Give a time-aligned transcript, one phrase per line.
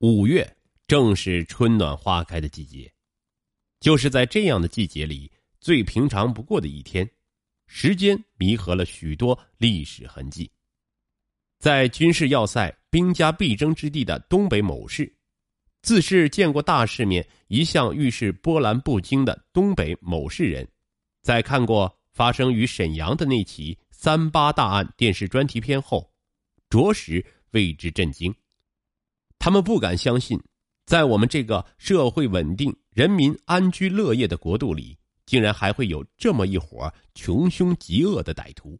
[0.00, 0.56] 五月
[0.86, 2.90] 正是春暖花开的季节，
[3.80, 5.30] 就是在这样的季节里，
[5.60, 7.06] 最平常不过的一天，
[7.66, 10.50] 时间弥合了许多历史痕迹。
[11.58, 15.14] 在军事要塞、兵家必争之地的东北某市，
[15.82, 20.66] 自是见过大世面、一向遇事波澜不惊的东北某市人，
[21.20, 26.10] 在看过发生于沈阳的那起三八大案电视专题片后，
[26.70, 28.34] 着实为之震惊。
[29.40, 30.38] 他们不敢相信，
[30.84, 38.78] 在我们这个社会稳定、人民安居乐业的国度里，竟然还会有这么一伙穷凶极恶的歹徒。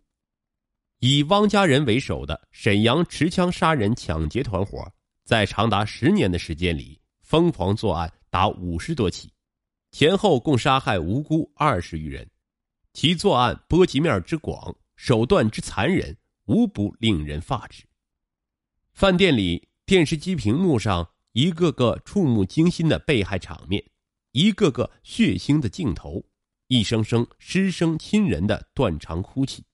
[0.99, 4.87] 以汪家人为首的沈阳持枪杀人抢劫团伙，
[5.25, 9.33] 在长达十年的时间里，疯狂作案达五十多起，
[9.93, 12.29] 前后共杀害无辜二十余人，
[12.93, 16.15] 其作案波及面之广，手段之残忍，
[16.45, 17.83] 无不令人发指。
[18.93, 19.70] 饭店里。
[19.91, 23.85] 电视机屏幕上一个个触目惊心的被害场面，
[24.31, 26.25] 一个个血腥的镜头，
[26.69, 29.65] 一声声失声亲人的断肠哭泣，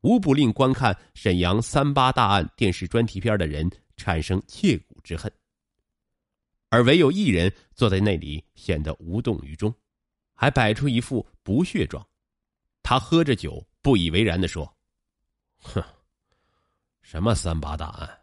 [0.00, 5.32] 无不令观看沈阳三八大案电视专题片的人产生切骨之恨。
[6.68, 9.72] 而唯有一人坐在那里，显得无动于衷，
[10.34, 12.04] 还摆出一副不屑状。
[12.82, 14.76] 他喝着酒，不以为然的说
[15.62, 15.80] ：“哼，
[17.00, 18.22] 什么三八大案？”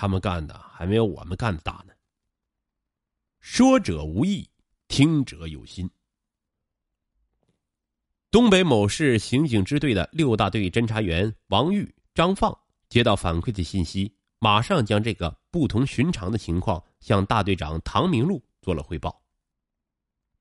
[0.00, 1.92] 他们干的还没有我们干的大呢。
[3.38, 4.48] 说者无意，
[4.88, 5.90] 听者有心。
[8.30, 19.22] 东北某市刑警支队的六大队侦查员王玉、张放接到反馈的信息，马上将这个不同寻常的情况向大队长唐明禄做了汇报。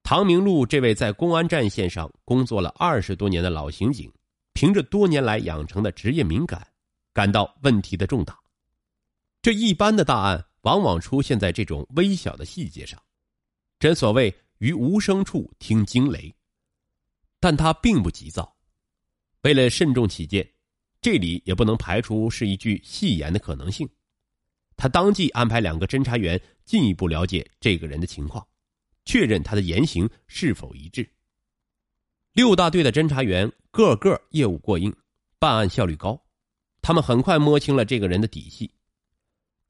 [0.04, 4.10] 唐明禄这位在公安战线上工作了二十多年的老刑警，
[4.54, 6.66] 凭着多年来养成的职业敏感，
[7.12, 8.40] 感到问题的重大。
[9.42, 13.02] 这一般的大案往往出现在这种微小的细节上，
[13.80, 16.34] 真所谓于无声处听惊雷。
[17.40, 18.54] 但他并不急躁，
[19.44, 20.46] 为了慎重起见，
[21.00, 23.88] 这里也不能排除是一句戏言的可能性。
[24.76, 28.46] 他当即安排两个侦查员进一步了解这个人的情况，
[29.06, 31.10] 确认他的言行是否一致。
[32.34, 34.94] 六大队的侦查员个个业务过硬，
[35.40, 36.22] 办案效率高，
[36.82, 38.70] 他们很快摸清了这个人的底细。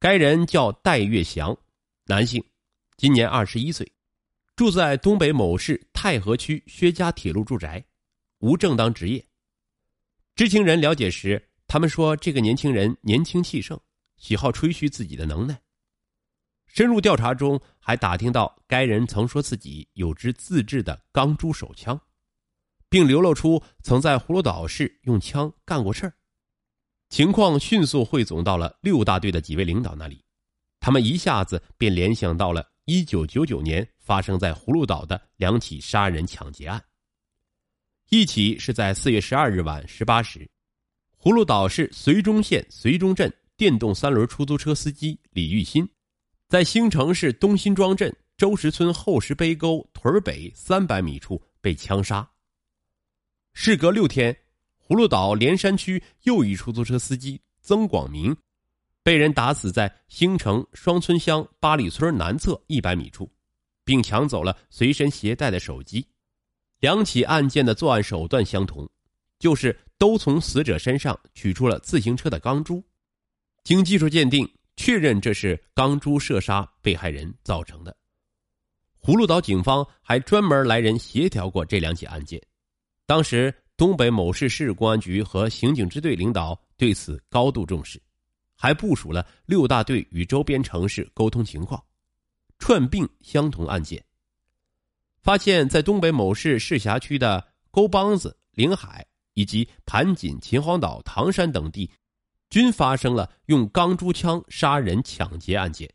[0.02, 1.58] 该人叫戴月祥，
[2.06, 2.42] 男性，
[2.96, 3.92] 今年二十一岁，
[4.56, 7.84] 住在东北某市太和区薛家铁路住宅，
[8.38, 9.28] 无正当职业。
[10.36, 13.78] 知情人了解时，他们说这个年轻人年轻气盛，
[14.16, 15.60] 喜好吹嘘自己的能耐。
[16.66, 22.00] 深入调查中，还打听到该人曾说自己有支自制的钢珠手枪，
[22.88, 26.14] 并流露出曾在葫芦岛市用枪干过事儿。
[27.10, 30.24] 情况迅速汇总到了六大队的几位领导那里，
[30.80, 36.82] 他们一下子便联想到了一九九九年发生在葫芦岛的两起杀人抢劫案。
[38.10, 40.48] 一起是在四月十二日晚十八时，
[41.20, 45.90] 葫芦岛市绥中县绥中镇电动三轮出租车司机李玉新，
[46.48, 52.30] 在兴城市东辛庄镇周石村后石碑沟屯北三百米处被枪杀。
[53.54, 54.38] 事隔六天。
[54.90, 58.36] 葫芦岛连山区又一出租车司机曾广明，
[59.04, 63.32] 被人打死在兴城双村乡八里村南侧一百米处，
[63.86, 66.04] 并抢走了随身携带的手机。
[66.80, 68.90] 两起案件的作案手段相同，
[69.38, 72.84] 就是都从死者身上取出了自行车的钢珠。
[73.64, 77.96] 经技术鉴定，确认这是钢珠射杀被害人造成的。
[79.04, 82.42] 葫芦岛警方还专门来人协调过这两起案件，
[83.06, 83.54] 当时。
[83.80, 87.98] 东北某市市公安局和刑警支队领导对此高度重视，
[88.54, 91.82] 还部署了六大队与周边城市沟通情况，
[92.58, 94.04] 串并相同案件。
[95.22, 97.42] 发现，在东北某市市辖区的
[97.72, 101.90] 沟帮子、临海以及盘锦、秦皇岛、唐山等地，
[102.50, 105.90] 均发生了用钢珠枪杀人抢劫案件，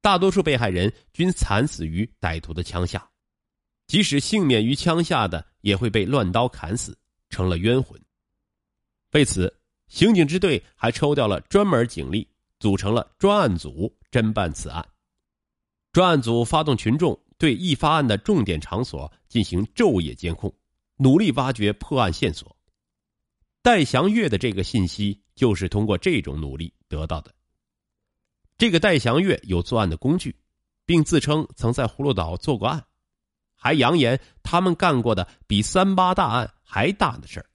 [0.00, 3.06] 大多数被害人均惨死于歹徒的枪下。
[3.86, 6.98] 即使幸免于枪下的，也会被乱刀砍死，
[7.30, 8.00] 成了冤魂。
[9.12, 9.52] 为此，
[9.88, 12.28] 刑警支队还抽调了专门警力，
[12.58, 14.86] 组成了专案组侦办此案。
[15.92, 20.52] 专案组发动群众对易发案的重点场所进行昼夜监控，
[20.96, 22.54] 努力挖掘破案线索。
[23.62, 27.34] 戴祥月的这个信息就是通过这种努力得到的。
[28.58, 30.36] 这个戴祥月有作案的工具，
[30.84, 32.84] 并自称曾在葫芦岛做过案。
[33.66, 37.50] 还扬言他们干过的比三八大案还大的事儿，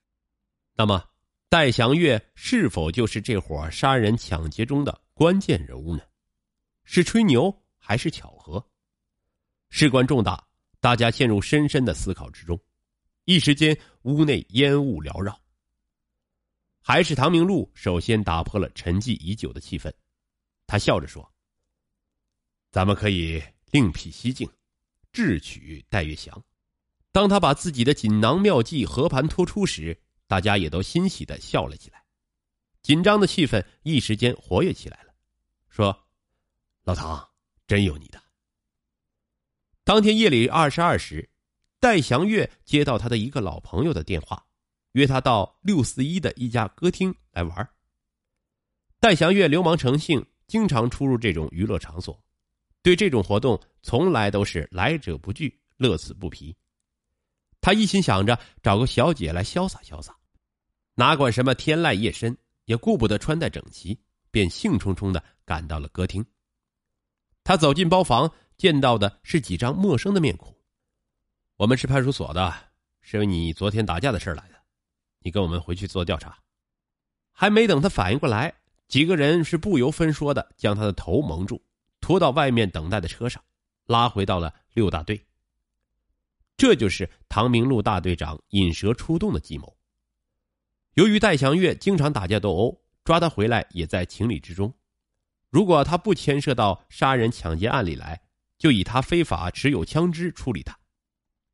[0.74, 1.02] 那么
[1.48, 6.02] 戴祥月是否就是这伙杀人抢劫中的关键人物呢？
[6.84, 8.62] 是吹牛还是巧合？
[9.70, 10.46] 事关重大，
[10.80, 12.60] 大家陷入深深的思考之中。
[13.24, 15.40] 一时间，屋内烟雾缭绕。
[16.82, 19.90] 还是唐明禄首先打破了沉寂已久的气氛，
[20.66, 21.26] 他笑着说
[22.70, 24.46] ：“咱们可以另辟蹊径，
[25.12, 26.42] 智取戴月祥。”
[27.12, 32.02] 当他把自己的锦囊妙计和盘托出时，大家也都欣喜的笑了起来，
[32.82, 35.12] 紧张的气氛一时间活跃起来了。
[35.68, 36.06] 说
[36.84, 37.28] ：“老唐，
[37.66, 38.22] 真有你的。”
[39.84, 41.28] 当天夜里二十二时，
[41.80, 44.46] 戴祥月接到他的一个老朋友的电话。
[44.92, 47.70] 约他到六四一的一家歌厅来玩。
[49.00, 52.22] 戴祥月流氓成性，经常出入这种娱乐场所，
[52.82, 56.54] 对这种活动从来都是来者不拒，乐此不疲。
[57.60, 60.16] 他一心想着找个小姐来潇洒潇洒，
[60.94, 63.96] 哪管什么天籁夜深，也顾不得穿戴整齐，
[64.30, 66.24] 便兴冲冲的赶到了歌厅。
[67.44, 70.52] 他走进包房，见到的是几张陌生的面孔。
[71.56, 72.52] 我们是派出所的，
[73.00, 74.56] 是为你昨天打架的事来的。
[75.20, 76.36] 你跟我们回去做调查，
[77.30, 78.52] 还没等他反应过来，
[78.88, 81.62] 几个人是不由分说的将他的头蒙住，
[82.02, 83.42] 拖到外面等待的车上，
[83.86, 85.24] 拉回到了六大队。
[86.58, 89.74] 这就是唐明路大队长引蛇出洞的计谋。
[90.92, 94.74] 由于戴祥月经常打架斗殴，抓他回来也在情理之中。
[95.48, 98.20] 如果他不牵涉到杀人抢劫案里来，
[98.58, 100.78] 就以他非法持有枪支处理他。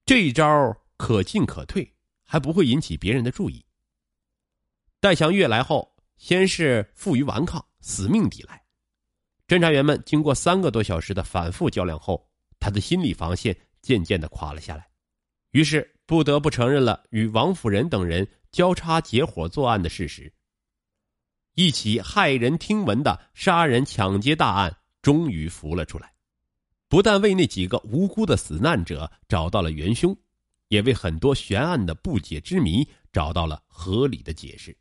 [0.04, 1.94] 这一招可进可退。
[2.30, 3.64] 还不会引起别人的注意。
[5.00, 8.62] 戴祥月来后，先是负隅顽抗，死命抵赖。
[9.48, 12.28] 侦查员们经过三个多小时的反复较量后，
[12.60, 14.86] 他的心理防线渐渐的垮了下来，
[15.50, 20.32] 于是不得不承认了与王辅仁等人交叉结伙作案的事实。
[21.54, 26.12] 一起骇人听闻的杀人抢劫大案终于浮了出来，
[26.88, 30.16] 不但为那几个无辜的死难者找到了元凶。
[30.68, 34.76] 也为很多悬案的不解之谜找到了合理的解释。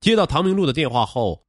[0.00, 1.46] 接到唐明路的电话后，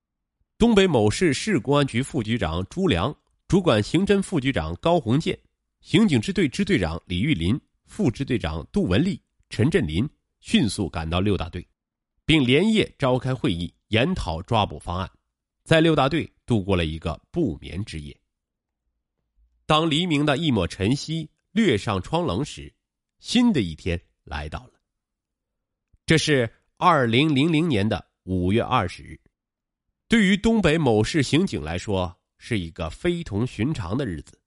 [0.63, 3.13] 东北某市市公安局副局长朱良、
[3.49, 5.37] 主管刑侦副局长高鸿建、
[5.81, 11.67] 刑警支队支队长李玉林、副支队长杜文丽、陈振林迅速赶到六大队，
[12.23, 15.11] 并连夜召开会议，研讨抓捕方案，
[15.65, 18.17] 在六大队度过了一个不眠之夜。
[19.65, 22.73] 当黎明的一抹晨曦掠上窗棱时，
[23.19, 24.79] 新的一天来到了。
[26.05, 29.19] 这是二零零零年的五月二十日，
[30.13, 34.39] 对于东北某市刑警来说，是一个非同寻常的日子，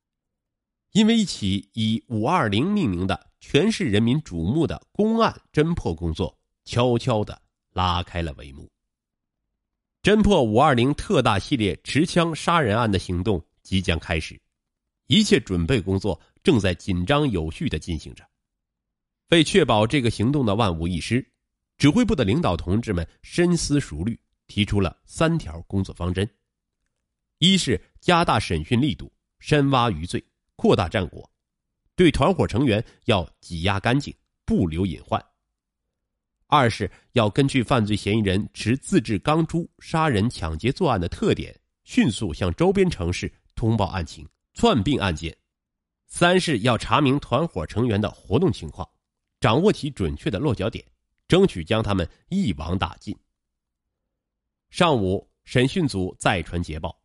[0.93, 7.43] 因为一起以“五二零”命名的全市人民瞩目的公案侦破工作悄悄的
[7.73, 8.71] 拉开了帷幕。
[10.05, 14.41] 侦破“五二零”特大系列持枪杀人案的行动即将开始，
[15.09, 18.25] 一切准备工作正在紧张有序的进行着。
[19.31, 21.29] 为确保这个行动的万无一失，
[21.77, 24.17] 指挥部的领导同志们深思熟虑，
[24.47, 26.29] 提出了三条工作方针：
[27.39, 30.25] 一是加大审讯力度，深挖余罪，
[30.57, 31.23] 扩大战果；
[31.95, 34.15] 对团伙成员要挤压干净，
[34.45, 35.21] 不留隐患；
[36.47, 45.33] 二是要根据犯罪嫌疑人持自制钢珠杀人抢劫作案的特点，迅速向周边城市通报案情，串并案件；
[46.07, 48.89] 三是要查明团伙成员的活动情况。
[49.39, 50.83] 掌握其准确的落脚点，
[51.29, 53.15] 争取将他们一网打尽。
[54.71, 56.99] 上午，审讯组再传捷报，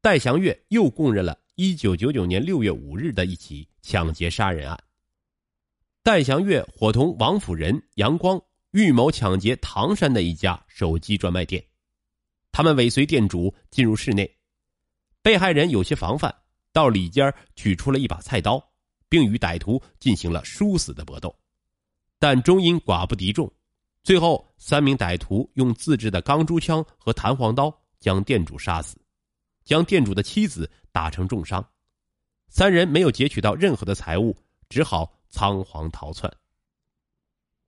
[0.00, 4.78] 戴祥月又供认了1999年6月5日的一起抢劫杀人案。
[6.02, 8.40] 戴祥月伙同王辅仁、杨光
[8.72, 11.64] 预谋抢劫唐山的一家手机专卖店，
[12.52, 14.36] 他们尾随店主进入室内，
[15.22, 16.34] 被害人有些防范，
[16.72, 18.62] 到里间取出了一把菜刀，
[19.08, 21.34] 并与歹徒进行了殊死的搏斗。
[22.18, 23.50] 但终因寡不敌众，
[24.04, 28.98] 最后三名歹徒用自制的钢珠枪和弹簧刀将店主杀死，
[29.64, 31.66] 将店主的妻子打成重伤。
[32.48, 34.36] 三人没有劫取到任何的财物，
[34.68, 36.30] 只好仓皇逃窜。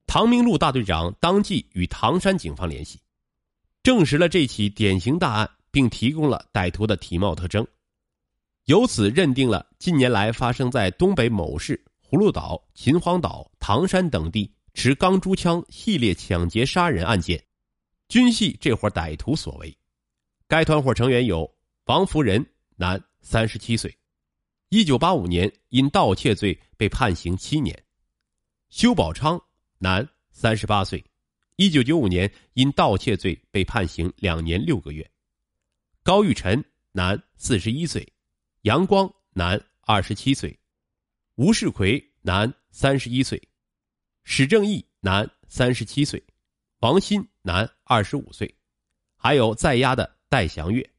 [0.07, 3.01] 唐明路大队长当即与唐山警方联系，
[3.83, 7.67] 证实了这起典型大案，并提供了歹徒的体貌特征，
[8.67, 11.83] 由此认定了近年来发生在东北某市。
[12.09, 17.43] 葫芦岛、秦皇岛、唐山等地持钢珠枪系列抢劫杀人案件，
[18.09, 19.75] 均系这伙歹徒所为。
[20.47, 21.51] 该团伙成员有
[21.87, 22.45] 王福仁，
[22.77, 23.97] 男，三十七岁，
[24.69, 27.75] 一九八五年因盗窃罪被判刑七年；
[28.69, 29.43] 修宝昌，
[29.79, 31.03] 男，三十八岁，
[31.57, 35.03] 一九九五年因盗窃罪被判刑两年六个月；
[36.03, 38.07] 高玉臣，男，四十一岁；
[38.61, 40.55] 杨光，男，二十七岁；
[41.37, 43.41] 吴世奎，男，三十一岁；
[44.29, 46.21] 史正义，男，三十七岁；
[46.81, 48.45] 王鑫，男，二十五岁；
[49.15, 50.91] 还有在押的戴祥月。